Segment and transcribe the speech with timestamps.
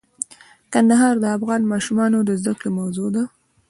[0.73, 3.23] کندهار د افغان ماشومانو د زده کړې موضوع ده.